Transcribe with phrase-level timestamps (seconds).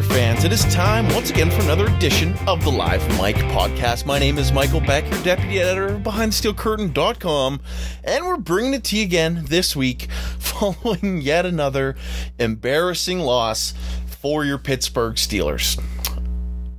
[0.00, 4.06] Steeler fans, it is time once again for another edition of the Live Mike podcast.
[4.06, 7.60] My name is Michael Beck, your deputy editor behind SteelCurtain.com,
[8.04, 11.96] and we're bringing it to you again this week following yet another
[12.38, 13.74] embarrassing loss
[14.06, 15.82] for your Pittsburgh Steelers.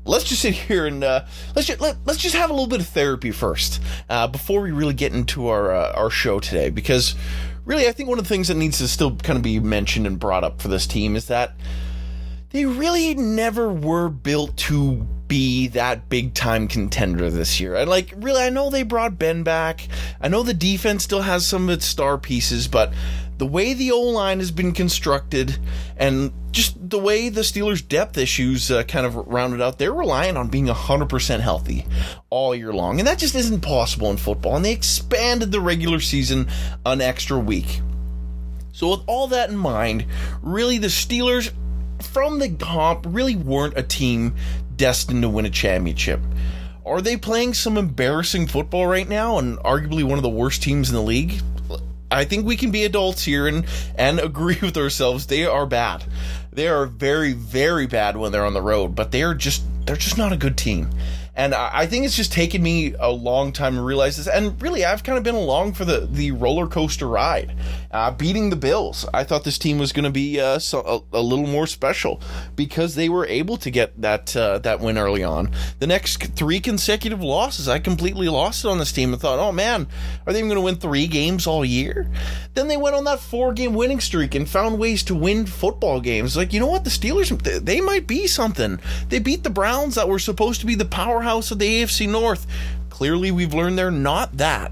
[0.04, 2.80] Let's just sit here and uh, let's just, let, us just have a little bit
[2.80, 7.14] of therapy first uh, before we really get into our uh, our show today, because
[7.66, 10.08] really I think one of the things that needs to still kind of be mentioned
[10.08, 11.54] and brought up for this team is that
[12.52, 17.76] they really never were built to be that big time contender this year.
[17.76, 19.88] And like, really, I know they brought Ben back.
[20.20, 22.94] I know the defense still has some of its star pieces, but
[23.38, 25.58] the way the O line has been constructed
[25.98, 30.36] and just the way the Steelers' depth issues uh, kind of rounded out, they're relying
[30.36, 31.86] on being 100% healthy
[32.30, 33.00] all year long.
[33.00, 34.58] And that just isn't possible in football.
[34.58, 36.50] And they expanded the regular season
[36.86, 37.82] an extra week.
[38.74, 40.06] So, with all that in mind,
[40.42, 41.52] really the Steelers
[42.02, 44.36] from the comp really weren't a team
[44.76, 46.20] destined to win a championship.
[46.86, 50.90] Are they playing some embarrassing football right now and arguably one of the worst teams
[50.90, 51.42] in the league?
[52.10, 55.28] I think we can be adults here and, and agree with ourselves.
[55.28, 56.04] They are bad.
[56.52, 59.96] They are very, very bad when they're on the road, but they are just they're
[59.96, 60.90] just not a good team.
[61.34, 64.28] And I think it's just taken me a long time to realize this.
[64.28, 67.56] And really, I've kind of been along for the, the roller coaster ride.
[67.92, 71.18] Uh, beating the Bills, I thought this team was going to be uh, so, a,
[71.18, 72.22] a, little more special
[72.56, 75.52] because they were able to get that uh, that win early on.
[75.80, 79.52] The next three consecutive losses, I completely lost it on this team and thought, oh
[79.52, 79.88] man,
[80.26, 82.10] are they even going to win three games all year?
[82.54, 86.00] Then they went on that four game winning streak and found ways to win football
[86.00, 86.38] games.
[86.38, 86.86] Like, you know what?
[86.86, 88.80] The Steelers, they might be something.
[89.10, 92.48] They beat the Browns that were supposed to be the powerhouse of the AFC North.
[92.90, 94.72] Clearly, we've learned they're not that.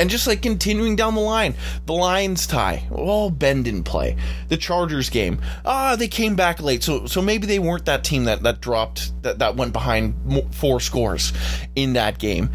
[0.00, 2.88] And just like continuing down the line, the Lions tie.
[2.90, 4.16] Oh, Ben didn't play.
[4.48, 5.42] The Chargers game.
[5.64, 6.82] Ah, they came back late.
[6.82, 10.14] So so maybe they weren't that team that, that dropped, that, that went behind
[10.54, 11.34] four scores
[11.76, 12.50] in that game.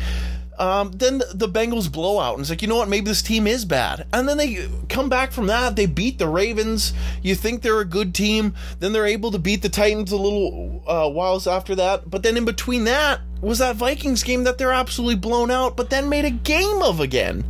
[0.57, 2.89] Um, then the, Bengals blow out, and it's like, you know what?
[2.89, 4.07] Maybe this team is bad.
[4.13, 5.75] And then they come back from that.
[5.75, 6.93] They beat the Ravens.
[7.21, 8.55] You think they're a good team.
[8.79, 12.09] Then they're able to beat the Titans a little uh, whiles after that.
[12.09, 15.89] But then in between that was that Vikings game that they're absolutely blown out, but
[15.89, 17.45] then made a game of again.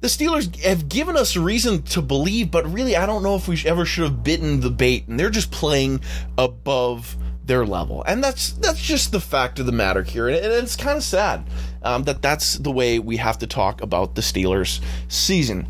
[0.00, 3.46] The Steelers have given us a reason to believe, but really, I don't know if
[3.46, 5.06] we ever should have bitten the bait.
[5.06, 6.00] And they're just playing
[6.36, 10.76] above their level, and that's that's just the fact of the matter here, and it's
[10.76, 11.44] kind of sad
[11.84, 15.66] um, that that's the way we have to talk about the Steelers' season.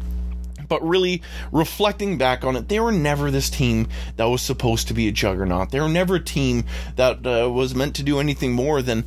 [0.69, 1.21] But really,
[1.51, 5.13] reflecting back on it, they were never this team that was supposed to be a
[5.13, 5.71] juggernaut.
[5.71, 6.65] They were never a team
[6.97, 9.05] that uh, was meant to do anything more than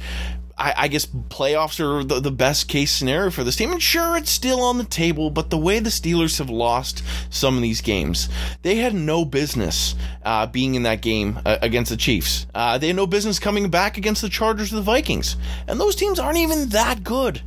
[0.57, 3.73] I, I, guess playoffs are the, the, best case scenario for this team.
[3.73, 7.57] And sure, it's still on the table, but the way the Steelers have lost some
[7.57, 8.29] of these games,
[8.61, 12.47] they had no business uh, being in that game uh, against the Chiefs.
[12.55, 15.35] Uh, they had no business coming back against the Chargers or the Vikings.
[15.67, 17.41] And those teams aren't even that good.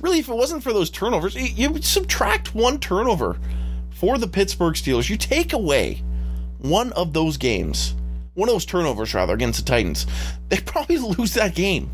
[0.00, 3.38] Really, if it wasn't for those turnovers, you subtract one turnover
[3.90, 5.08] for the Pittsburgh Steelers.
[5.08, 6.02] You take away
[6.58, 7.94] one of those games,
[8.32, 10.06] one of those turnovers, rather, against the Titans,
[10.48, 11.90] they probably lose that game.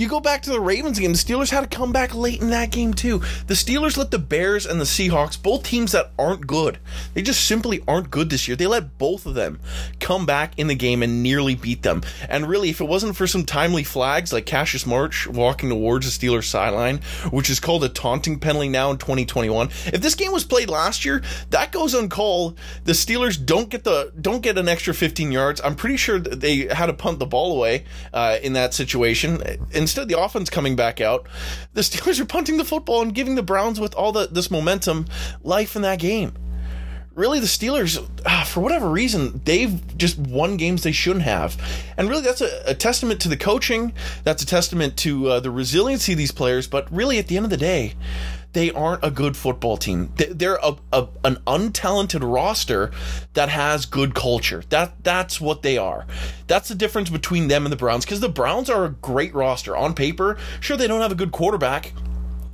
[0.00, 2.48] You go back to the Ravens game, the Steelers had to come back late in
[2.48, 3.18] that game too.
[3.48, 6.78] The Steelers let the Bears and the Seahawks, both teams that aren't good,
[7.12, 8.56] they just simply aren't good this year.
[8.56, 9.60] They let both of them
[9.98, 12.00] come back in the game and nearly beat them.
[12.30, 16.26] And really, if it wasn't for some timely flags like Cassius Marsh walking towards the
[16.26, 17.00] Steelers sideline,
[17.30, 21.04] which is called a taunting penalty now in 2021, if this game was played last
[21.04, 22.58] year, that goes uncalled.
[22.84, 25.60] The Steelers don't get the don't get an extra 15 yards.
[25.62, 29.42] I'm pretty sure they had to punt the ball away uh, in that situation.
[29.74, 31.26] And instead the offense coming back out,
[31.74, 35.06] the Steelers are punting the football and giving the Browns with all the this momentum
[35.42, 36.32] life in that game.
[37.16, 41.60] Really, the Steelers, ah, for whatever reason, they've just won games they shouldn't have,
[41.96, 43.92] and really, that's a, a testament to the coaching.
[44.22, 46.68] That's a testament to uh, the resiliency of these players.
[46.68, 47.94] But really, at the end of the day,
[48.52, 50.12] they aren't a good football team.
[50.16, 52.90] They're a, a, an untalented roster
[53.34, 54.62] that has good culture.
[54.70, 56.06] That that's what they are.
[56.46, 59.76] That's the difference between them and the Browns because the Browns are a great roster
[59.76, 60.36] on paper.
[60.60, 61.92] Sure, they don't have a good quarterback.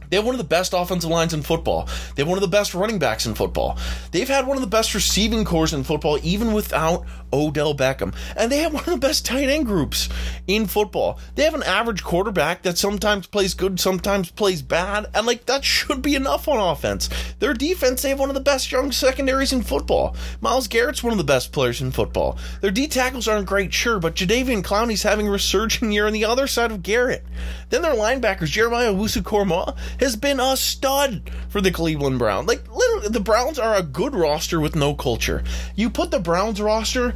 [0.08, 1.88] They have one of the best offensive lines in football.
[2.14, 3.78] They have one of the best running backs in football.
[4.12, 8.14] They've had one of the best receiving corps in football, even without Odell Beckham.
[8.36, 10.08] And they have one of the best tight end groups
[10.46, 11.18] in football.
[11.34, 15.06] They have an average quarterback that sometimes plays good, sometimes plays bad.
[15.14, 17.08] And, like, that should be enough on offense.
[17.38, 20.16] Their defense, they have one of the best young secondaries in football.
[20.40, 22.38] Myles Garrett's one of the best players in football.
[22.60, 26.24] Their D tackles aren't great, sure, but Jadeveon Clowney's having a resurgent year on the
[26.24, 27.24] other side of Garrett.
[27.70, 32.48] Then their linebackers, Jeremiah Owusu-Koramoah, has been a stud for the Cleveland Browns.
[32.48, 35.42] Like, literally, the Browns are a good roster with no culture.
[35.74, 37.14] You put the Browns roster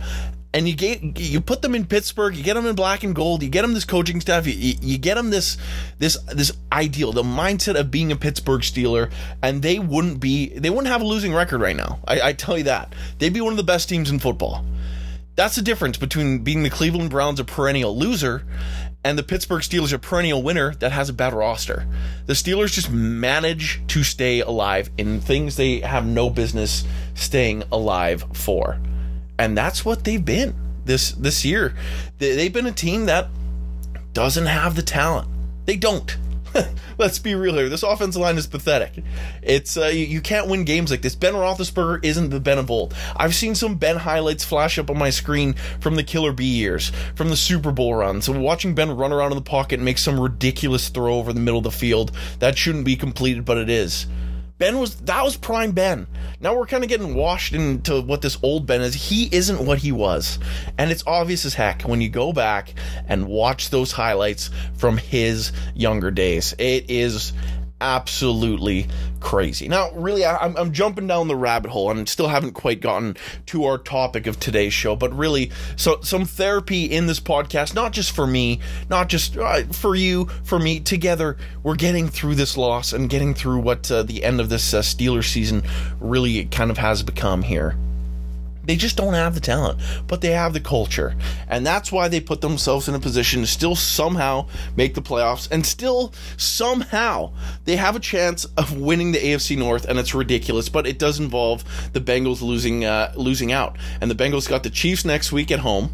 [0.53, 3.43] and you get you put them in Pittsburgh, you get them in black and gold,
[3.43, 5.56] you get them this coaching staff, you, you get them this
[5.99, 9.11] this this ideal, the mindset of being a Pittsburgh Steeler,
[9.43, 12.00] and they wouldn't be they wouldn't have a losing record right now.
[12.06, 14.65] I, I tell you that they'd be one of the best teams in football.
[15.37, 18.44] That's the difference between being the Cleveland Browns a perennial loser
[19.02, 21.87] and the Pittsburgh Steelers a perennial winner that has a bad roster.
[22.26, 28.25] The Steelers just manage to stay alive in things they have no business staying alive
[28.32, 28.79] for.
[29.38, 30.55] And that's what they've been
[30.85, 31.75] this this year.
[32.19, 33.29] They've been a team that
[34.12, 35.29] doesn't have the talent.
[35.64, 36.17] They don't.
[36.99, 37.69] Let's be real here.
[37.69, 39.02] This offensive line is pathetic.
[39.43, 41.14] It's uh, you, you, can't win games like this.
[41.14, 42.94] Ben Roethlisberger isn't the Ben of old.
[43.17, 46.91] I've seen some Ben highlights flash up on my screen from the Killer B years,
[47.14, 48.26] from the Super Bowl runs.
[48.26, 51.41] So watching Ben run around in the pocket and make some ridiculous throw over the
[51.41, 54.06] middle of the field that shouldn't be completed, but it is.
[54.61, 56.07] Ben was that was prime Ben.
[56.39, 58.95] Now we're kind of getting washed into what this old Ben is.
[58.95, 60.39] He isn't what he was.
[60.77, 62.75] And it's obvious as heck when you go back
[63.09, 66.55] and watch those highlights from his younger days.
[66.59, 67.33] It is
[67.81, 68.87] absolutely
[69.21, 69.69] crazy.
[69.69, 73.17] Now, really, I, am I'm jumping down the rabbit hole and still haven't quite gotten
[73.47, 77.93] to our topic of today's show, but really, so some therapy in this podcast, not
[77.93, 80.81] just for me, not just uh, for you, for me.
[80.81, 84.73] Together, we're getting through this loss and getting through what uh, the end of this
[84.75, 85.62] uh, Steelers season
[86.00, 87.76] really kind of has become here.
[88.64, 91.14] They just don't have the talent, but they have the culture.
[91.49, 95.50] And that's why they put themselves in a position to still somehow make the playoffs
[95.50, 97.33] and still somehow
[97.64, 101.19] they have a chance of winning the AFC North and it's ridiculous, but it does
[101.19, 103.76] involve the Bengals losing uh, losing out.
[104.00, 105.90] And the Bengals got the Chiefs next week at home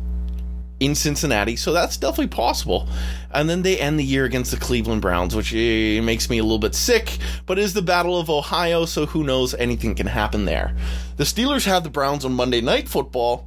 [0.78, 2.88] in Cincinnati, so that's definitely possible.
[3.32, 6.42] And then they end the year against the Cleveland Browns, which eh, makes me a
[6.42, 10.44] little bit sick, but is the Battle of Ohio, so who knows, anything can happen
[10.44, 10.76] there.
[11.16, 13.46] The Steelers have the Browns on Monday Night Football.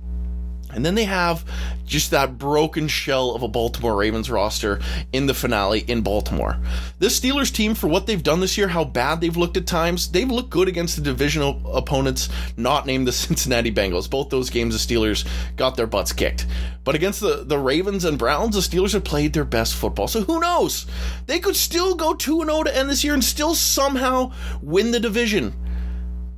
[0.71, 1.45] And then they have
[1.85, 4.79] just that broken shell of a Baltimore Ravens roster
[5.11, 6.57] in the finale in Baltimore.
[6.99, 10.11] This Steelers team, for what they've done this year, how bad they've looked at times,
[10.11, 14.09] they've looked good against the divisional opponents, not named the Cincinnati Bengals.
[14.09, 16.45] Both those games, the Steelers got their butts kicked.
[16.83, 20.07] But against the, the Ravens and Browns, the Steelers have played their best football.
[20.07, 20.85] So who knows?
[21.25, 24.99] They could still go 2 0 to end this year and still somehow win the
[24.99, 25.53] division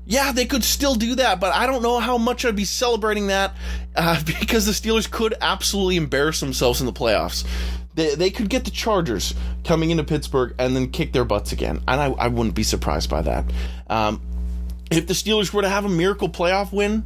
[0.06, 3.28] yeah, they could still do that, but I don't know how much I'd be celebrating
[3.28, 3.56] that
[3.96, 7.46] uh, because the Steelers could absolutely embarrass themselves in the playoffs.
[7.94, 11.82] They, they could get the Chargers coming into Pittsburgh and then kick their butts again,
[11.88, 13.46] and I, I wouldn't be surprised by that.
[13.90, 14.22] Um,
[14.90, 17.04] if the Steelers were to have a miracle playoff win,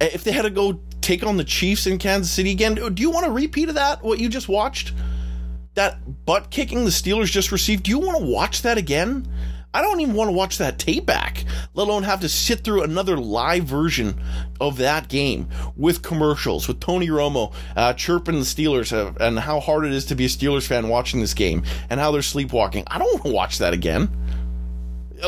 [0.00, 3.10] if they had to go take on the Chiefs in Kansas City again, do you
[3.10, 4.02] want a repeat of that?
[4.02, 4.92] What you just watched?
[5.74, 7.84] That butt kicking the Steelers just received.
[7.84, 9.28] Do you want to watch that again?
[9.76, 12.84] I don't even want to watch that tape back, let alone have to sit through
[12.84, 14.18] another live version
[14.58, 19.60] of that game with commercials, with Tony Romo uh, chirping the Steelers uh, and how
[19.60, 22.84] hard it is to be a Steelers fan watching this game and how they're sleepwalking.
[22.86, 24.08] I don't want to watch that again.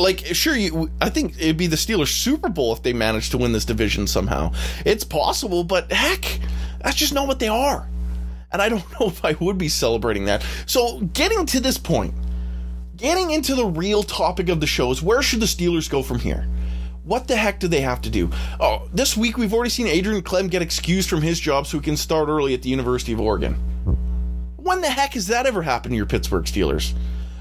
[0.01, 3.39] Like, sure, you, I think it'd be the Steelers Super Bowl if they managed to
[3.39, 4.55] win this division somehow.
[4.87, 6.41] It's possible, but heck,
[6.83, 7.87] that's just not what they are.
[8.51, 10.43] And I don't know if I would be celebrating that.
[10.65, 12.15] So, getting to this point,
[12.99, 16.19] getting into the real topic of the show is where should the Steelers go from
[16.19, 16.47] here?
[17.05, 18.29] What the heck do they have to do?
[18.61, 21.85] Oh, this week we've already seen Adrian Klemm get excused from his job so he
[21.85, 23.55] can start early at the University of Oregon.
[24.57, 26.93] When the heck has that ever happened to your Pittsburgh Steelers?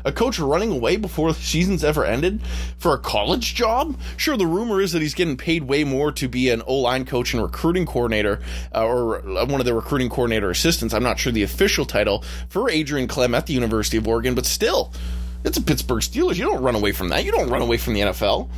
[0.06, 2.42] A coach running away before the season's ever ended
[2.78, 4.00] for a college job?
[4.16, 7.04] Sure, the rumor is that he's getting paid way more to be an O line
[7.04, 8.40] coach and recruiting coordinator,
[8.74, 10.94] uh, or one of the recruiting coordinator assistants.
[10.94, 14.46] I'm not sure the official title for Adrian Klemm at the University of Oregon, but
[14.46, 14.94] still,
[15.44, 16.38] it's a Pittsburgh Steelers.
[16.38, 17.24] You don't run away from that.
[17.24, 18.50] You don't run away from the NFL,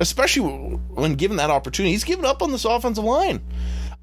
[0.00, 1.92] especially when given that opportunity.
[1.92, 3.40] He's given up on this offensive line.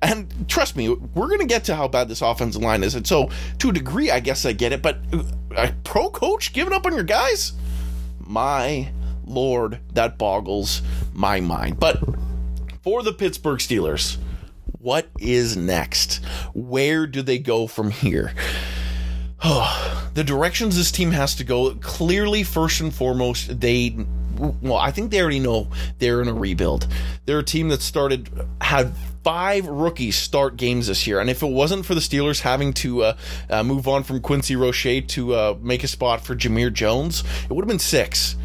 [0.01, 2.93] And trust me, we're going to get to how bad this offensive line is.
[2.93, 4.83] And so, to a degree, I guess I get it.
[4.83, 4.99] But
[5.55, 7.53] a pro coach giving up on your guys?
[8.19, 8.91] My
[9.25, 10.81] lord, that boggles
[11.13, 11.79] my mind.
[11.79, 12.01] But
[12.83, 14.17] for the Pittsburgh Steelers,
[14.79, 16.23] what is next?
[16.53, 18.33] Where do they go from here?
[20.13, 23.95] The directions this team has to go clearly first and foremost they
[24.61, 25.67] well i think they already know
[25.99, 26.87] they're in a rebuild.
[27.25, 28.29] They're a team that started
[28.61, 32.73] had five rookies start games this year and if it wasn't for the steelers having
[32.73, 33.17] to uh,
[33.49, 37.53] uh, move on from quincy roche to uh, make a spot for Jamir Jones it
[37.53, 38.37] would have been six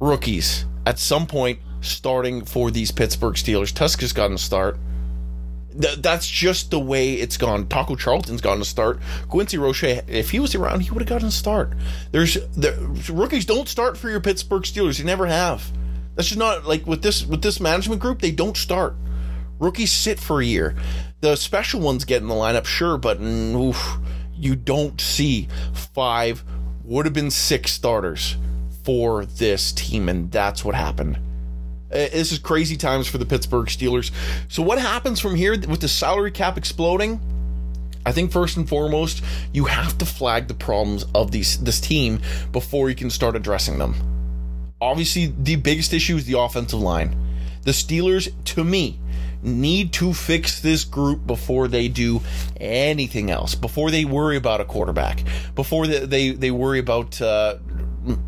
[0.00, 3.74] rookies at some point starting for these pittsburgh steelers.
[3.74, 4.78] Tusk has gotten a start
[5.80, 7.66] Th- that's just the way it's gone.
[7.68, 9.00] Taco Charlton's gotten a start.
[9.28, 11.72] Quincy Roche, if he was around, he would have gotten a start.
[12.12, 12.72] There's the
[13.12, 14.98] rookies don't start for your Pittsburgh Steelers.
[14.98, 15.70] You never have.
[16.14, 18.20] That's just not like with this with this management group.
[18.20, 18.96] They don't start.
[19.58, 20.74] Rookies sit for a year.
[21.20, 23.98] The special ones get in the lineup, sure, but mm, oof,
[24.34, 25.48] you don't see
[25.94, 26.44] five.
[26.84, 28.36] Would have been six starters
[28.84, 31.18] for this team, and that's what happened.
[31.96, 34.10] Uh, this is crazy times for the Pittsburgh Steelers.
[34.48, 37.18] So, what happens from here with the salary cap exploding?
[38.04, 42.20] I think first and foremost, you have to flag the problems of these this team
[42.52, 43.94] before you can start addressing them.
[44.78, 47.16] Obviously, the biggest issue is the offensive line.
[47.62, 49.00] The Steelers, to me,
[49.42, 52.20] need to fix this group before they do
[52.58, 53.54] anything else.
[53.54, 55.22] Before they worry about a quarterback.
[55.54, 57.56] Before they they, they worry about uh,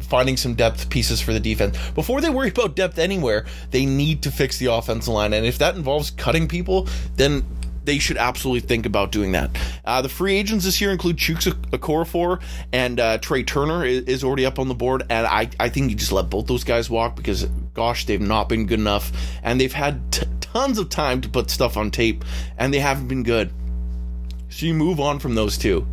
[0.01, 1.77] finding some depth pieces for the defense.
[1.91, 5.33] Before they worry about depth anywhere, they need to fix the offensive line.
[5.33, 7.45] And if that involves cutting people, then
[7.89, 9.51] they should absolutely think about doing that.
[9.83, 14.25] Uh, the free agents this year include Chuks Okorafor and uh, Trai Turner is, is,
[14.25, 16.91] already up on the board, and I, I think you just let both those guys
[16.91, 19.11] walk because, gosh, they've not been good enough,
[19.43, 22.27] and they've had t- tons of time to put stuff on tape,
[22.59, 23.51] and they haven't been good.
[24.51, 25.87] So you move on from those two.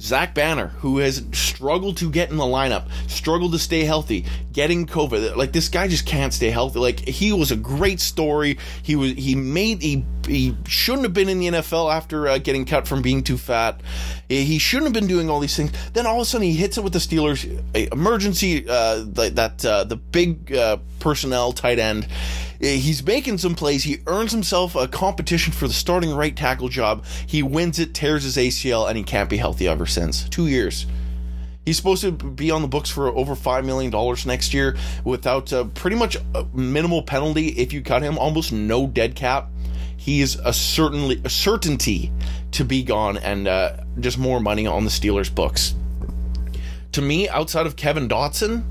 [0.00, 4.86] Zach Banner, who has struggled to get in the lineup, struggled to stay healthy, getting
[4.86, 5.36] COVID.
[5.36, 6.78] Like this guy just can't stay healthy.
[6.78, 8.58] Like he was a great story.
[8.82, 12.64] He was he made he he shouldn't have been in the NFL after uh, getting
[12.64, 13.82] cut from being too fat.
[14.28, 15.70] He shouldn't have been doing all these things.
[15.92, 17.44] Then all of a sudden he hits it with the Steelers
[17.92, 22.08] emergency uh, that uh, the big uh, personnel tight end
[22.60, 23.84] He's making some plays.
[23.84, 27.04] He earns himself a competition for the starting right tackle job.
[27.26, 30.28] He wins it, tears his ACL, and he can't be healthy ever since.
[30.28, 30.86] Two years.
[31.64, 35.64] He's supposed to be on the books for over $5 million next year without uh,
[35.64, 36.16] pretty much
[36.52, 39.48] minimal penalty if you cut him, almost no dead cap.
[39.96, 42.10] He is a certainly a certainty
[42.52, 45.74] to be gone and uh, just more money on the Steelers' books.
[46.92, 48.64] To me, outside of Kevin Dotson,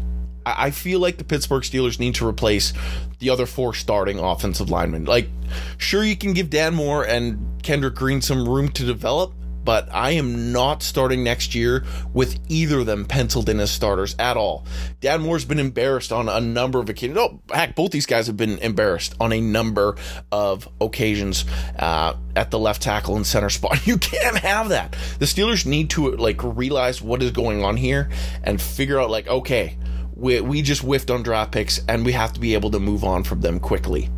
[0.46, 2.74] I feel like the Pittsburgh Steelers need to replace
[3.20, 5.06] the other four starting offensive linemen.
[5.06, 5.30] Like,
[5.78, 10.12] sure, you can give Dan Moore and Kendrick Green some room to develop, but I
[10.12, 14.66] am not starting next year with either of them penciled in as starters at all.
[15.02, 17.18] Dan Moore's been embarrassed on a number of occasions.
[17.20, 19.96] Oh, heck, both these guys have been embarrassed on a number
[20.32, 21.46] of occasions
[21.78, 23.78] uh, at the left tackle and center spot.
[23.90, 24.96] You can't have that.
[25.18, 28.10] The Steelers need to like realize what is going on here
[28.44, 29.78] and figure out like, okay
[30.20, 33.04] we, we just whiffed on draft picks and we have to be able to move
[33.04, 34.10] on from them quickly.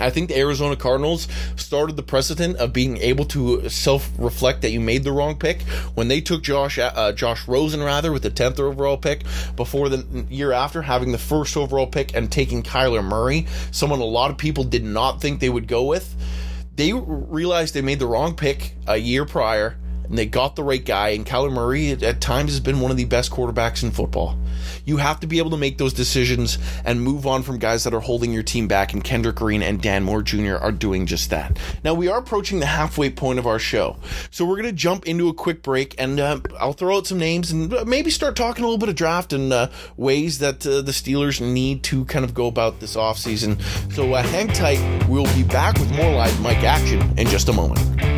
[0.00, 1.26] I think the Arizona Cardinals
[1.56, 5.62] started the precedent of being able to self-reflect that you made the wrong pick
[5.94, 9.24] when they took Josh uh, Josh Rosen rather with the tenth overall pick
[9.56, 14.04] before the year after having the first overall pick and taking Kyler Murray, someone a
[14.04, 16.14] lot of people did not think they would go with.
[16.76, 19.76] They realized they made the wrong pick a year prior
[20.08, 21.10] and they got the right guy.
[21.10, 24.38] And Kyler Murray, at times, has been one of the best quarterbacks in football.
[24.84, 27.94] You have to be able to make those decisions and move on from guys that
[27.94, 28.92] are holding your team back.
[28.92, 30.56] And Kendrick Green and Dan Moore Jr.
[30.56, 31.58] are doing just that.
[31.84, 33.96] Now, we are approaching the halfway point of our show.
[34.30, 37.18] So we're going to jump into a quick break and uh, I'll throw out some
[37.18, 40.80] names and maybe start talking a little bit of draft and uh, ways that uh,
[40.82, 43.60] the Steelers need to kind of go about this offseason.
[43.92, 45.06] So uh, hang tight.
[45.08, 48.17] We'll be back with more live mic action in just a moment.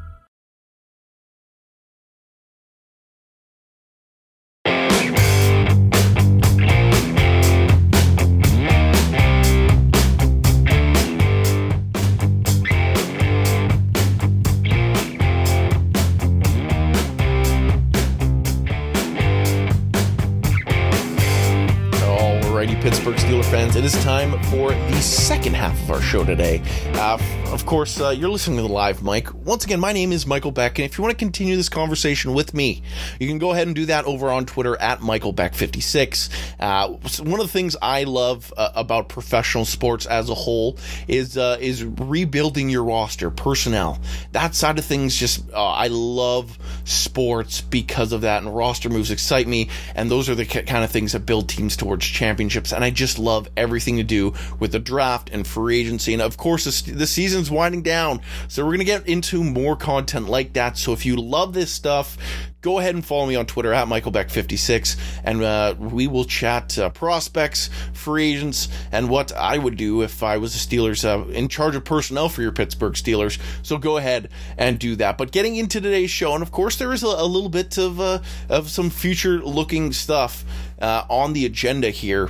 [24.31, 26.61] Time for the second half of our show today.
[26.95, 27.17] Uh,
[27.53, 29.33] of course, uh, you're listening to the live mic.
[29.33, 32.33] Once again, my name is Michael Beck, and if you want to continue this conversation
[32.33, 32.83] with me,
[33.17, 36.29] you can go ahead and do that over on Twitter at Michael Beck56.
[36.59, 36.89] Uh,
[37.23, 41.57] one of the things I love uh, about professional sports as a whole is uh,
[41.61, 43.99] is rebuilding your roster, personnel.
[44.33, 49.11] That side of things, just uh, I love sports because of that, and roster moves
[49.11, 52.83] excite me, and those are the kind of things that build teams towards championships and
[52.83, 56.13] I just love everything to do with the draft and free agency.
[56.13, 59.75] And of course, the, the season's winding down, so we're going to get into more
[59.75, 60.77] content like that.
[60.77, 62.17] So if you love this stuff,
[62.61, 66.89] go ahead and follow me on Twitter at MichaelBeck56, and uh, we will chat uh,
[66.89, 71.47] prospects, free agents, and what I would do if I was the Steelers uh, in
[71.47, 73.39] charge of personnel for your Pittsburgh Steelers.
[73.63, 75.17] So go ahead and do that.
[75.17, 77.99] But getting into today's show, and of course there is a, a little bit of
[77.99, 80.45] uh, of some future looking stuff
[80.79, 82.29] uh, on the agenda here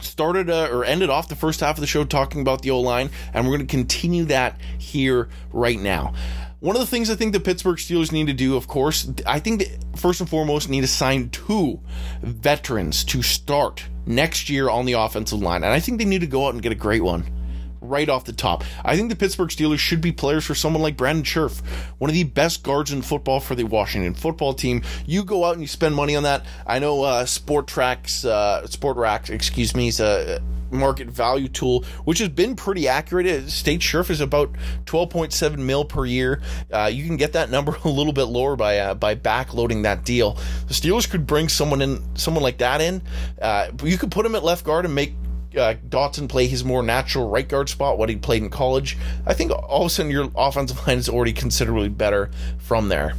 [0.00, 2.80] started uh, or ended off the first half of the show talking about the O
[2.80, 6.14] line, and we're going to continue that here right now.
[6.60, 9.40] One of the things I think the Pittsburgh Steelers need to do, of course, I
[9.40, 9.64] think
[9.96, 11.80] first and foremost need to sign two
[12.22, 16.26] veterans to start next year on the offensive line, and I think they need to
[16.26, 17.24] go out and get a great one
[17.88, 18.64] right off the top.
[18.84, 21.62] I think the Pittsburgh Steelers should be players for someone like Brandon Scherff,
[21.98, 24.82] one of the best guards in football for the Washington football team.
[25.06, 26.44] You go out and you spend money on that.
[26.66, 32.28] I know uh, Spotrac's, uh, Spotrac, excuse me, is a market value tool, which has
[32.28, 33.48] been pretty accurate.
[33.50, 34.52] State Scherff is about
[34.86, 36.40] 12.7 mil per year.
[36.72, 40.04] Uh, you can get that number a little bit lower by uh, by backloading that
[40.04, 40.34] deal.
[40.68, 43.02] The Steelers could bring someone in, someone like that in.
[43.40, 45.14] Uh, you could put him at left guard and make
[45.56, 49.34] uh, Dotson play his more natural right guard spot, what he played in college, I
[49.34, 53.14] think all of a sudden your offensive line is already considerably better from there.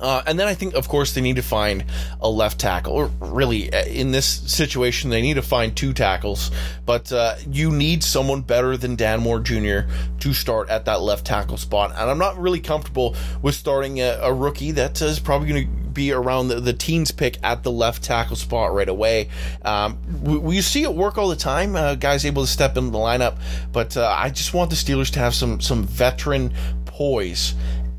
[0.00, 1.84] Uh, and then I think, of course, they need to find
[2.20, 2.92] a left tackle.
[2.92, 6.50] Or really, uh, in this situation, they need to find two tackles.
[6.84, 9.80] But uh, you need someone better than Dan Moore Jr.
[10.20, 11.92] to start at that left tackle spot.
[11.92, 15.83] And I'm not really comfortable with starting a, a rookie that is probably going to
[15.94, 19.28] be around the, the, teens pick at the left tackle spot right away.
[19.64, 21.76] Um, we, we, see it work all the time.
[21.76, 23.38] Uh, guys able to step into the lineup,
[23.72, 26.52] but uh, I just want the Steelers to have some some veteran
[26.84, 27.54] poise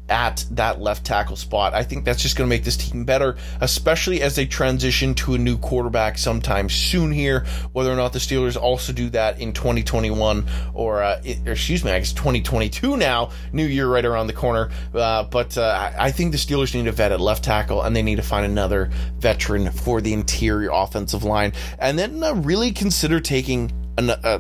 [0.10, 1.74] at that left tackle spot.
[1.74, 5.34] I think that's just going to make this team better, especially as they transition to
[5.34, 7.46] a new quarterback sometime soon here.
[7.74, 11.92] Whether or not the Steelers also do that in 2021 or, uh, or excuse me,
[11.92, 14.70] I guess 2022 now, new year right around the corner.
[14.94, 18.04] Uh, but uh, I think the Steelers need a vet at left tackle and they
[18.04, 23.20] need to find another veteran for the interior offensive line, and then uh, really consider
[23.20, 24.40] taking an uh,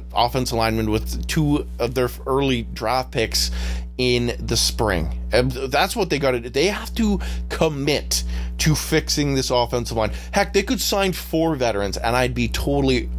[0.51, 3.51] lineman with two of their early draft picks
[3.97, 5.21] in the spring.
[5.31, 6.49] And that's what they got to do.
[6.49, 8.23] They have to commit
[8.59, 10.11] to fixing this offensive line.
[10.31, 13.09] Heck, they could sign four veterans, and I'd be totally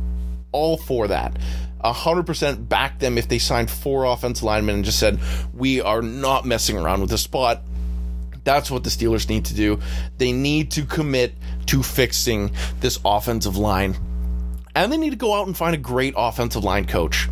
[0.52, 1.36] all for that.
[1.84, 5.20] 100% back them if they signed four offensive linemen and just said,
[5.54, 7.62] we are not messing around with the spot
[8.46, 9.80] That's what the Steelers need to do.
[10.18, 11.34] They need to commit
[11.66, 13.96] to fixing this offensive line.
[14.74, 17.28] And they need to go out and find a great offensive line coach.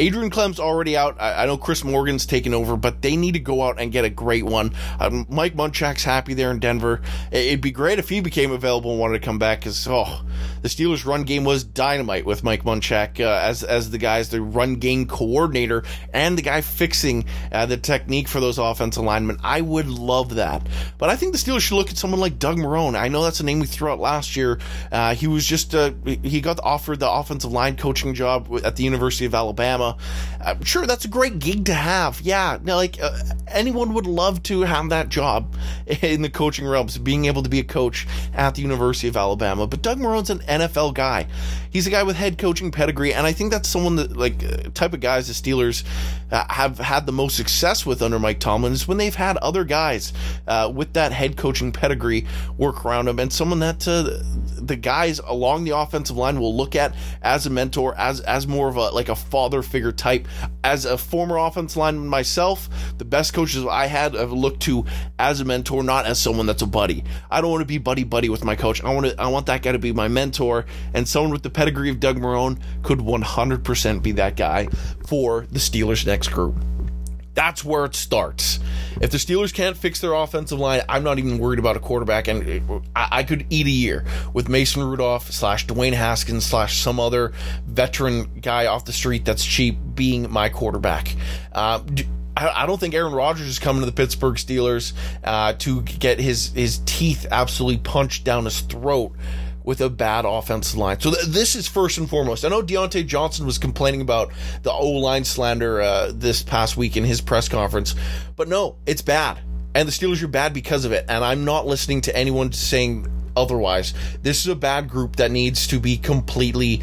[0.00, 1.16] Adrian Klemm's already out.
[1.20, 4.04] I, I, know Chris Morgan's taken over, but they need to go out and get
[4.04, 4.72] a great one.
[5.00, 7.00] Um, Mike Munchak's happy there in Denver.
[7.32, 10.24] It'd be great if he became available and wanted to come back because, oh,
[10.62, 14.28] the Steelers' run game was dynamite with Mike Munchak uh, as, as the guy, as
[14.28, 15.82] the run game coordinator
[16.12, 19.38] and the guy fixing uh, the technique for those offensive linemen.
[19.42, 20.64] I would love that.
[20.98, 22.96] But I think the Steelers should look at someone like Doug Marrone.
[22.96, 24.60] I know that's a name we threw out last year.
[24.92, 28.84] Uh, he was just, uh, he got offered the offensive line coaching job at the
[28.84, 29.87] University of Alabama.
[30.44, 32.20] I'm sure that's a great gig to have.
[32.20, 33.16] Yeah, like uh,
[33.48, 35.54] anyone would love to have that job
[36.02, 39.66] in the coaching realms, being able to be a coach at the University of Alabama.
[39.66, 41.26] But Doug Marrone's an NFL guy.
[41.70, 44.70] He's a guy with head coaching pedigree, and I think that's someone that, like, uh,
[44.74, 45.84] type of guys the Steelers
[46.30, 49.64] uh, have had the most success with under Mike Tomlin is when they've had other
[49.64, 50.12] guys
[50.46, 52.26] uh, with that head coaching pedigree
[52.56, 54.22] work around them, and someone that uh,
[54.60, 58.68] the guys along the offensive line will look at as a mentor, as as more
[58.68, 60.26] of a like a father figure type.
[60.68, 64.84] As a former offensive lineman myself, the best coaches I had I've looked to
[65.18, 67.04] as a mentor, not as someone that's a buddy.
[67.30, 68.84] I don't want to be buddy buddy with my coach.
[68.84, 71.48] I want to I want that guy to be my mentor, and someone with the
[71.48, 74.66] pedigree of Doug Marrone could 100% be that guy
[75.06, 76.54] for the Steelers' next group.
[77.38, 78.58] That's where it starts.
[79.00, 82.26] If the Steelers can't fix their offensive line, I'm not even worried about a quarterback.
[82.26, 87.32] And I, could eat a year with Mason Rudolph slash Dwayne Haskins slash some other
[87.64, 91.14] veteran guy off the street that's cheap being my quarterback.
[91.52, 91.80] Uh,
[92.36, 96.48] I don't think Aaron Rodgers is coming to the Pittsburgh Steelers uh, to get his
[96.54, 99.12] his teeth absolutely punched down his throat
[99.68, 100.98] with a bad offensive line.
[100.98, 102.42] So th- this is first and foremost.
[102.42, 106.96] I know Diontae Johnson was complaining about the O line slander uh, this past week
[106.96, 107.94] in his press conference,
[108.34, 109.38] but no, it's bad.
[109.74, 111.04] And the Steelers are bad because of it.
[111.10, 113.92] And I'm not listening to anyone saying otherwise.
[114.22, 116.80] This is a bad group that needs to be completely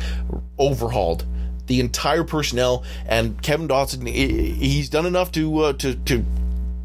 [0.59, 1.25] overhauled.
[1.65, 6.23] The entire personnel and Kevin Dotson, he's done enough to uh, to to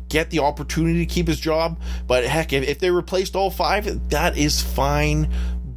[0.09, 1.79] get the opportunity to keep his job.
[2.07, 5.29] But heck, if, if they replaced all five, that is fine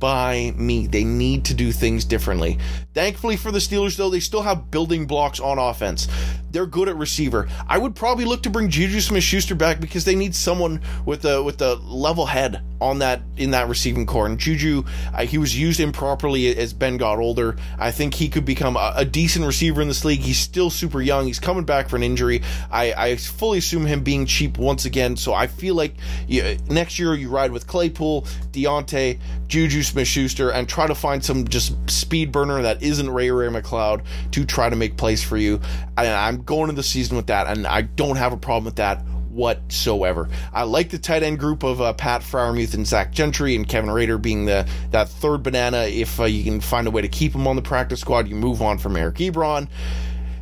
[0.04, 0.86] by me.
[0.86, 2.60] They need to do things differently.
[2.94, 6.10] Thankfully for the Steelers, though, they still have building blocks on offense.
[6.54, 7.50] They're good at receiver.
[7.68, 11.42] I would probably look to bring Juju Smith-Schuster back because they need someone with a
[11.42, 14.28] with a level head on that in that receiving corps.
[14.28, 17.56] And Juju, uh, he was used improperly as Ben got older.
[17.80, 20.20] I think he could become a, a, decent receiver in this league.
[20.20, 21.26] He's still super young.
[21.26, 22.44] He's coming back for an injury.
[22.70, 25.16] I, I fully assume him being cheap once again.
[25.16, 25.96] So I feel like
[26.28, 31.48] you, next year you ride with Claypool, Diontae, Juju Smith-Schuster, and try to find some
[31.48, 35.62] just speed burner that isn't Ray Ray McCloud to try to make plays for you.
[35.98, 38.75] And I'm going into the season with that, and I don't have a problem with
[38.77, 39.03] that
[39.34, 40.29] whatsoever.
[40.53, 43.89] I like the tight end group of uh, Pat Freiermuth and Zach Gentry and Kevin
[43.89, 45.84] Rader being the that third banana.
[45.84, 48.36] If uh, you can find a way to keep him on the practice squad, you
[48.36, 49.67] move on from Eric Ebron.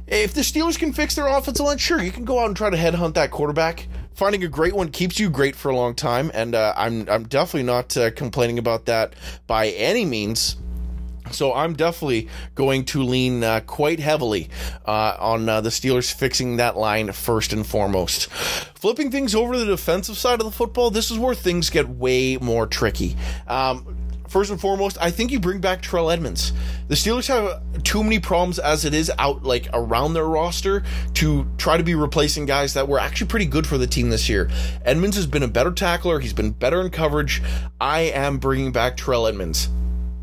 [0.08, 2.70] If the Steelers can fix their offensive line, sure, you can go out and try
[2.70, 3.88] to headhunt that quarterback.
[4.14, 7.24] Finding a great one keeps you great for a long time, and uh, I'm I'm
[7.24, 9.14] definitely not uh, complaining about that
[9.48, 10.58] by any means.
[11.30, 14.50] So I'm definitely going to lean uh, quite heavily
[14.86, 18.30] uh, on uh, the Steelers fixing that line first and foremost.
[18.32, 21.88] Flipping things over to the defensive side of the football, this is where things get
[21.88, 23.16] way more tricky.
[23.48, 23.96] Um,
[24.28, 26.54] first and foremost, I think you bring back Terrell Edmunds.
[26.88, 30.84] The Steelers have too many problems as it is out like around their roster
[31.16, 34.28] to try to be replacing guys that were actually pretty good for the team this
[34.28, 34.50] year.
[34.84, 36.20] Edmunds has been a better tackler.
[36.20, 37.42] He's been better in coverage.
[37.80, 39.70] I am bringing back Terrell Edmunds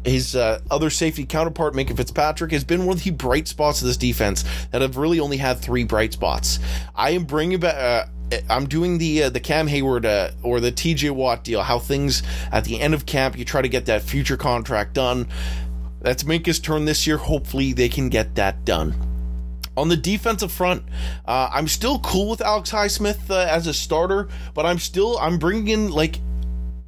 [0.04, 3.86] his uh, other safety counterpart, Minkah Fitzpatrick, has been one of the bright spots of
[3.86, 6.58] this defense that have really only had three bright spots.
[6.94, 7.76] I am bringing back.
[7.76, 8.10] Uh,
[8.50, 11.62] I'm doing the uh, the Cam Heyward uh, or the TJ Watt deal.
[11.62, 15.28] How things at the end of camp, you try to get that future contract done.
[16.00, 17.16] That's Minkah's turn this year.
[17.16, 18.94] Hopefully, they can get that done.
[19.76, 20.82] On the defensive front,
[21.24, 25.38] uh, I'm still cool with Alex Highsmith uh, as a starter, but I'm still I'm
[25.38, 26.18] bringing in like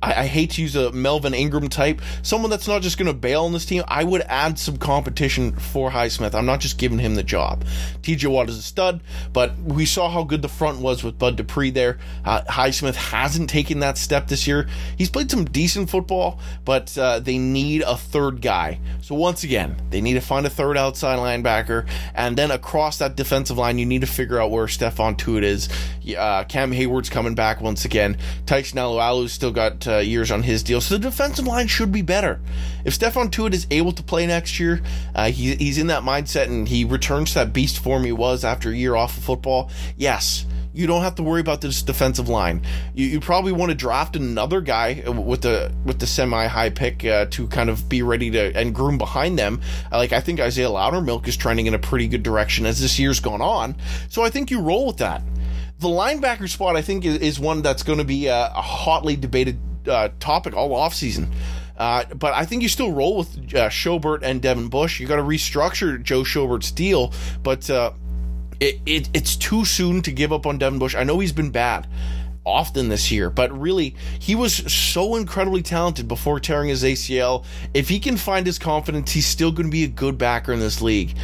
[0.03, 3.15] I, I, hate to use a Melvin Ingram type, someone that's not just going to
[3.15, 3.83] bail on this team.
[3.87, 6.35] I would add some competition for Highsmith.
[6.35, 7.65] I'm not just giving him the job.
[8.03, 9.01] TJ Watt is a stud,
[9.33, 11.99] but we saw how good the front was with Bud Dupree there.
[12.25, 14.69] Uh, Highsmith hasn't taken that step this year.
[14.97, 18.81] He's played some decent football, but uh, they need a third guy.
[19.03, 23.17] So once again, they need to find a third outside linebacker, and then across that
[23.17, 25.69] defensive line, you need to figure out where Stephon Tuitt is.
[26.17, 28.17] Uh, Cam Heyward's coming back once again.
[28.47, 32.03] Tyson Alualu's still got uh, years on his deal, so the defensive line should be
[32.03, 32.41] better.
[32.85, 34.81] If Stephon Tuitt is able to play next year,
[35.15, 38.45] uh, he, he's in that mindset and he returns to that beast form he was
[38.45, 39.71] after a year off of football.
[39.97, 42.63] Yes, you don't have to worry about this defensive line.
[42.95, 47.05] You, you probably want to draft another guy with the with the semi high pick
[47.05, 49.61] uh, to kind of be ready to and groom behind them.
[49.91, 53.21] Like I think Isaiahh Loudermilk is trending in a pretty good direction as this year's
[53.21, 53.77] gone on.
[54.09, 55.23] So I think you roll with that.
[55.81, 60.09] The linebacker spot I think is, one that's going to be a hotly debated uh,
[60.21, 61.33] topic all offseason.
[61.77, 65.01] Uh, but I think you still roll with uh, Schobert and Devin Bush.
[65.01, 67.13] You got to restructure Joe Schobert's deal,
[67.43, 67.93] but uh,
[68.61, 70.95] it, it, it's too soon to give up on Devin Bush.
[70.95, 71.89] I know he's been bad
[72.45, 77.45] often this year, but really, he was so incredibly talented before tearing his ACL.
[77.73, 80.61] If he can find his confidence, he's still going to be a good backer in
[80.61, 81.17] this league.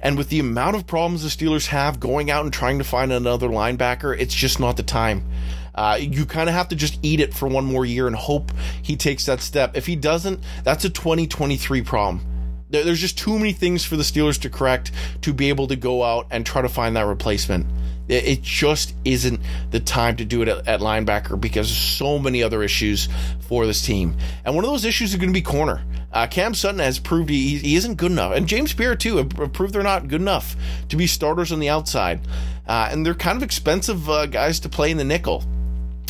[0.00, 3.12] And with the amount of problems the Steelers have going out and trying to find
[3.12, 5.24] another linebacker, it's just not the time.
[5.74, 8.52] Uh, you kind of have to just eat it for one more year and hope
[8.82, 9.76] he takes that step.
[9.76, 12.26] If he doesn't, that's a 2023 problem.
[12.70, 16.02] There's just too many things for the Steelers to correct to be able to go
[16.02, 17.66] out and try to find that replacement.
[18.08, 22.62] It just isn't the time to do it at, at linebacker because so many other
[22.62, 23.08] issues
[23.40, 24.16] for this team.
[24.44, 25.82] And one of those issues is going to be corner.
[26.12, 29.52] Uh, Cam Sutton has proved he, he, isn't good enough, and James Pierre too have
[29.52, 30.56] proved they're not good enough
[30.90, 32.20] to be starters on the outside.
[32.66, 35.44] Uh, and they're kind of expensive uh, guys to play in the nickel.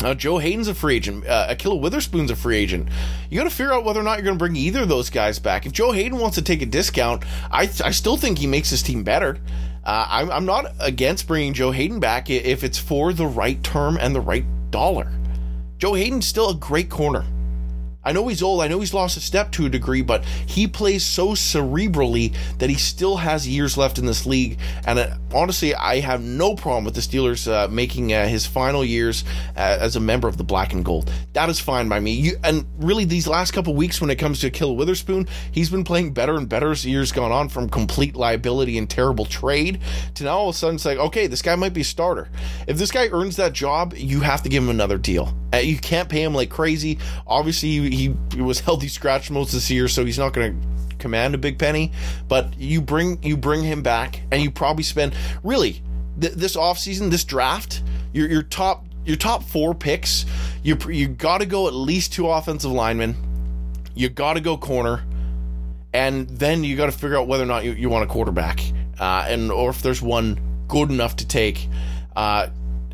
[0.03, 1.25] Uh, Joe Haden's a free agent.
[1.25, 2.89] Uh, Ahkello Witherspoon's a free agent.
[3.29, 5.09] You got to figure out whether or not you're going to bring either of those
[5.09, 5.65] guys back.
[5.65, 8.83] If Joe Haden wants to take a discount, I, I still think he makes his
[8.83, 9.37] team better.
[9.85, 13.97] Uh, I'm, I'm not against bringing Joe Haden back if it's for the right term
[13.99, 15.11] and the right dollar.
[15.77, 17.25] Joe Haden's still a great corner.
[18.05, 18.61] I know he's old.
[18.61, 22.69] I know he's lost a step to a degree, but he plays so cerebrally that
[22.69, 24.59] he still has years left in this league.
[24.85, 28.83] And uh, honestly, I have no problem with the Steelers uh, making uh, his final
[28.83, 29.23] years
[29.55, 31.11] uh, as a member of the Black and Gold.
[31.33, 32.11] That is fine by me.
[32.11, 35.83] You, and really, these last couple weeks, when it comes to Kill Witherspoon, he's been
[35.83, 37.49] playing better and better as years gone on.
[37.49, 39.79] From complete liability and terrible trade
[40.15, 42.29] to now all of a sudden it's like, okay, this guy might be a starter.
[42.67, 45.33] If this guy earns that job, you have to give him another deal.
[45.53, 46.97] Uh, you can't pay him like crazy.
[47.27, 51.35] Obviously, he, he was healthy scratch most this year, so he's not going to command
[51.35, 51.91] a big penny.
[52.27, 55.81] But you bring you bring him back, and you probably spend really
[56.19, 60.25] th- this offseason, this draft, your your top your top four picks.
[60.63, 63.15] You you got to go at least two offensive linemen.
[63.95, 65.03] You got to go corner,
[65.93, 68.59] and then you got to figure out whether or not you, you want a quarterback,
[68.99, 71.67] uh, and or if there's one good enough to take.
[72.15, 72.47] Uh,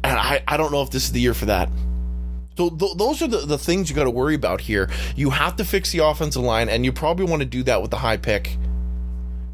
[0.03, 1.69] and I, I don't know if this is the year for that.
[2.59, 4.89] So th- those are the, the things you got to worry about here.
[5.15, 7.89] You have to fix the offensive line, and you probably want to do that with
[7.89, 8.57] the high pick.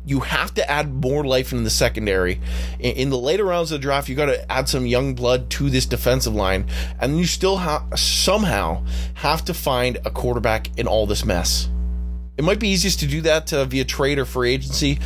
[0.08, 2.42] You have to add more life in the secondary.
[2.80, 5.52] In, in the later rounds of the draft, you got to add some young blood
[5.52, 6.66] to this defensive line,
[7.00, 11.70] and you still ha- somehow have to find a quarterback in all this mess.
[12.38, 14.98] It might be easiest to do that uh, via trade or free agency.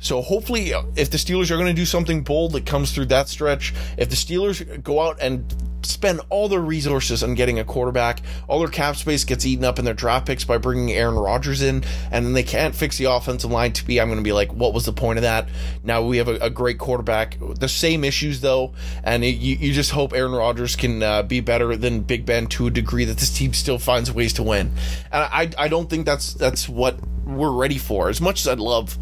[0.00, 3.28] So hopefully, if the Steelers are going to do something bold that comes through that
[3.28, 5.44] stretch, if the Steelers go out and
[5.82, 8.20] spend all their resources on getting a quarterback.
[8.48, 11.62] All their cap space gets eaten up in their draft picks by bringing Aaron Rodgers
[11.62, 13.72] in, and then they can't fix the offensive line.
[13.72, 15.48] To be, I'm going to be like, what was the point of that?
[15.82, 17.36] Now we have a, a great quarterback.
[17.40, 21.40] The same issues though, and it, you, you just hope Aaron Rodgers can uh, be
[21.40, 24.72] better than Big Ben to a degree that this team still finds ways to win.
[25.12, 28.08] And I, I don't think that's that's what we're ready for.
[28.08, 28.98] As much as I'd love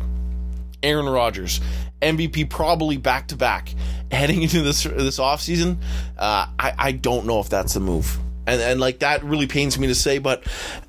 [0.83, 1.61] Aaron Rodgers,
[2.01, 3.75] MVP probably back to back
[4.11, 5.79] heading into this this offseason.
[6.17, 8.19] Uh, I I don't know if that's the move.
[8.47, 10.43] And, and like that really pains me to say, but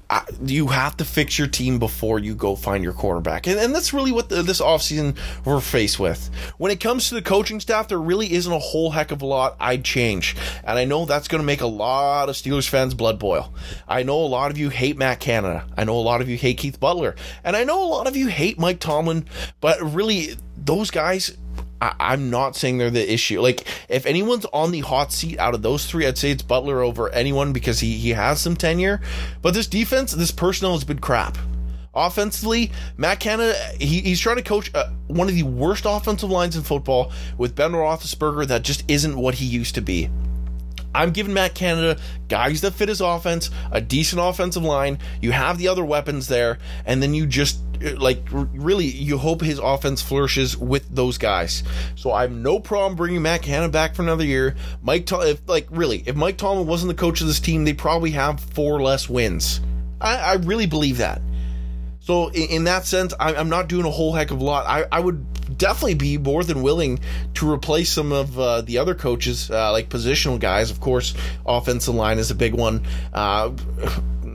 [0.09, 3.45] uh, you have to fix your team before you go find your quarterback.
[3.45, 6.29] And, and that's really what the, this offseason we're faced with.
[6.57, 9.25] When it comes to the coaching staff, there really isn't a whole heck of a
[9.25, 10.35] lot I'd change.
[10.63, 13.53] And I know that's going to make a lot of Steelers fans blood boil.
[13.87, 15.67] I know a lot of you hate Matt Canada.
[15.77, 17.15] I know a lot of you hate Keith Butler.
[17.43, 19.25] And I know a lot of you hate Mike Tomlin.
[19.61, 21.37] But really, those guys
[21.81, 23.41] I, am not saying they're the issue.
[23.41, 26.81] Like, if anyone's on the hot seat out of those three, I'd say it's Butler
[26.81, 29.01] over anyone because he, he has some tenure.
[29.41, 31.37] But this defense, this personnel has been crap.
[31.93, 36.55] Offensively, Matt Canada, he, he's trying to coach uh, one of the worst offensive lines
[36.55, 40.09] in football with Ben Roethlisberger that just isn't what he used to be.
[40.93, 44.99] I'm giving Matt Canada guys that fit his offense, a decent offensive line.
[45.21, 47.59] You have the other weapons there, and then you just
[47.97, 51.63] like really you hope his offense flourishes with those guys.
[51.95, 54.55] So I have no problem bringing Matt Canada back for another year.
[54.81, 57.73] Mike, Tom- if like really, if Mike Tomlin wasn't the coach of this team, they
[57.73, 59.61] probably have four less wins.
[60.01, 61.21] I, I really believe that.
[62.01, 64.65] So in, in that sense, I, am not doing a whole heck of a lot.
[64.65, 66.99] I, I would definitely be more than willing
[67.35, 70.71] to replace some of uh, the other coaches, uh, like positional guys.
[70.71, 71.13] Of course,
[71.45, 72.83] offensive line is a big one.
[73.13, 73.51] Uh,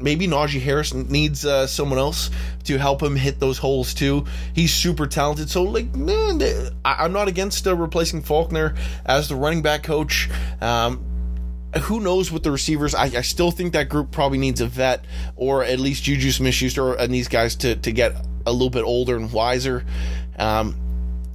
[0.05, 2.31] maybe Najee Harris needs uh, someone else
[2.65, 4.27] to help him hit those holes too.
[4.55, 5.49] He's super talented.
[5.51, 6.43] So, like, man,
[6.85, 10.31] I, am not against uh, replacing Faulkner as the running back coach.
[10.61, 11.05] Um,
[11.81, 12.95] who knows with the receivers?
[12.95, 16.95] I, I, still think that group probably needs a vet or at least Juju Smith-Schuster
[16.95, 18.15] and these guys to, to get
[18.47, 19.85] a little bit older and wiser.
[20.39, 20.77] Um,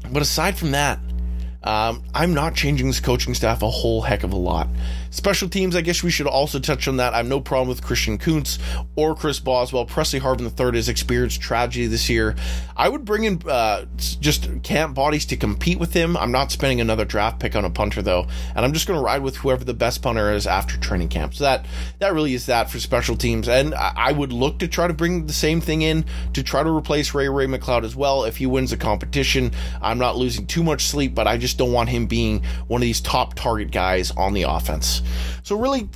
[0.10, 0.99] but aside from that,
[1.62, 4.69] um, I'm not changing this coaching staff a whole heck of a lot.
[5.12, 7.13] Special teams, I guess we should also touch on that.
[7.13, 8.60] I have no problem with Christian Kuntz
[8.95, 9.86] or Chris Boswell.
[9.86, 12.36] Pressley Harvin III has experienced tragedy this year.
[12.78, 16.15] I would bring in uh, just camp bodies to compete with him.
[16.15, 19.04] I'm not spending another draft pick on a punter though, and I'm just going to
[19.04, 21.34] ride with whoever the best punter is after training camp.
[21.34, 21.65] So that
[22.00, 23.50] that really is that for special teams.
[23.50, 26.63] And I, I would look to try to bring the same thing in to try
[26.63, 28.26] to replace Ray Ray McCloud as well.
[28.26, 31.74] If he wins the competition, I'm not losing too much sleep, but I just don't
[31.74, 34.98] want him being one of these top target guys on the offense.
[35.43, 35.89] So really,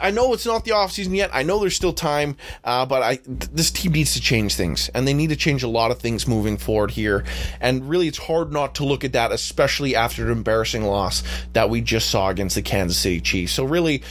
[0.00, 1.30] I know it's not the offseason yet.
[1.32, 5.06] I know there's still time, uh, but I this team needs to change things, and
[5.06, 7.24] they need to change a lot of things moving forward here.
[7.60, 11.70] And really, it's hard not to look at that, especially after an embarrassing loss that
[11.70, 13.52] we just saw against the Kansas City Chiefs.
[13.52, 14.02] So really,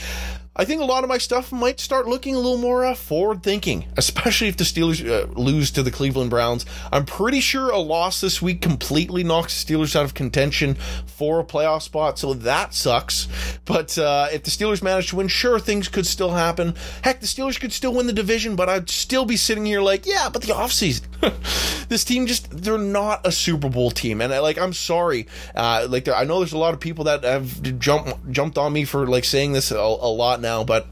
[0.60, 3.42] I think a lot of my stuff might start looking a little more uh, forward
[3.42, 6.66] thinking, especially if the Steelers uh, lose to the Cleveland Browns.
[6.92, 10.74] I'm pretty sure a loss this week completely knocks the Steelers out of contention
[11.06, 13.26] for a playoff spot, so that sucks.
[13.64, 16.74] But uh, if the Steelers manage to win, sure, things could still happen.
[17.00, 20.04] Heck, the Steelers could still win the division, but I'd still be sitting here like,
[20.04, 21.06] yeah, but the offseason.
[21.88, 24.20] this team just, they're not a Super Bowl team.
[24.20, 25.26] And I, like, I'm sorry.
[25.54, 28.84] Uh, like, I know there's a lot of people that have jumped, jumped on me
[28.84, 30.86] for like saying this a, a lot now, but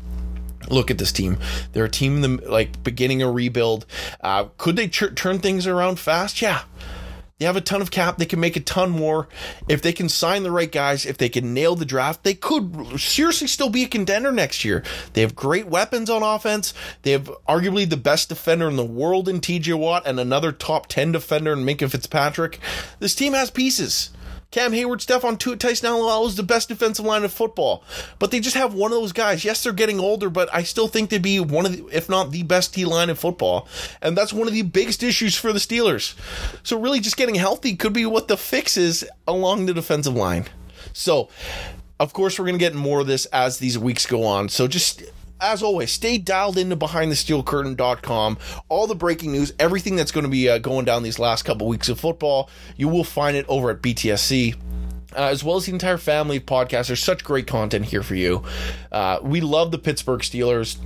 [0.68, 1.38] look at this team.
[1.72, 3.86] They're a team the like beginning a rebuild.
[4.20, 6.40] Uh, could they ch- turn things around fast?
[6.42, 6.62] Yeah.
[7.38, 8.18] They have a ton of cap.
[8.18, 9.28] They can make a ton more.
[9.68, 12.98] If they can sign the right guys, if they can nail the draft, they could
[12.98, 14.82] seriously still be a contender next year.
[15.12, 16.74] They have great weapons on offense.
[17.02, 20.88] They have arguably the best defender in the world in TJ Watt and another top
[20.88, 22.58] 10 defender in Minkah Fitzpatrick.
[22.98, 24.10] This team has pieces.
[24.50, 27.84] Cam Heyward, Stephon Tuitt, Tyson Alualu is the best defensive line of football.
[28.18, 29.44] But they just have one of those guys.
[29.44, 32.30] Yes, they're getting older, but I still think they'd be one of the, if not
[32.30, 33.68] the best D line in football.
[34.00, 36.14] And that's one of the biggest issues for the Steelers.
[36.62, 40.46] So really just getting healthy could be what the fix is along the defensive line.
[40.94, 41.28] So,
[42.00, 44.48] of course, we're going to get more of this as these weeks go on.
[44.48, 45.02] So just
[45.40, 48.38] as always, stay dialed into BehindTheSteelCurtain.com.
[48.68, 51.66] All the breaking news, everything that's going to be uh, going down these last couple
[51.66, 54.56] weeks of football, you will find it over at BTSC.
[55.16, 56.88] Uh, as well as the entire family of podcasts.
[56.88, 58.44] There's such great content here for you.
[58.92, 60.76] Uh, we love the Pittsburgh Steelers.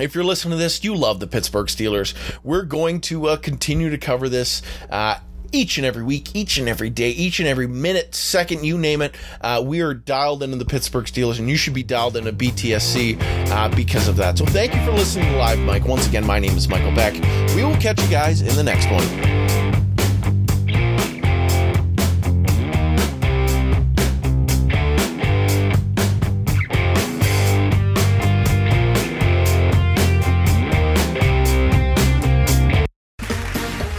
[0.00, 2.14] If you're listening to this, you love the Pittsburgh Steelers.
[2.42, 5.18] We're going to uh, continue to cover this uh,
[5.52, 9.02] each and every week, each and every day, each and every minute, second, you name
[9.02, 9.14] it.
[9.40, 13.18] Uh, we are dialed into the Pittsburgh Steelers, and you should be dialed into BTSC
[13.50, 14.38] uh, because of that.
[14.38, 15.86] So thank you for listening to Live Mike.
[15.86, 17.14] Once again, my name is Michael Beck.
[17.54, 19.65] We will catch you guys in the next one.